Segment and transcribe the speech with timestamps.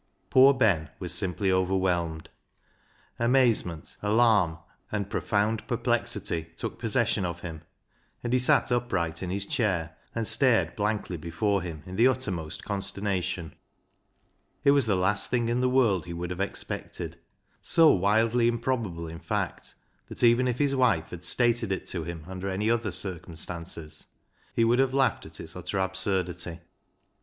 [0.31, 2.29] Poor Ben was simply overwhelmed.
[3.19, 4.57] Amaze 55 56 BECKSIDE LIGHTS ment, alarm,
[4.91, 7.61] and profound perplexity took possession of him,
[8.23, 12.63] and he sat upright in his chair and stared blankly before him in the uttermost
[12.65, 13.53] consternation.
[14.63, 17.19] It was the last thing in the world he would have expected—
[17.77, 19.75] so wildly improbable, in fact,
[20.07, 24.07] that if even his wife had stated it to him under any other circumstances
[24.55, 26.59] he would have laughed at its utter absurdity.